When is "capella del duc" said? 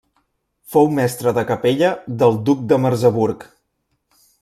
1.51-2.67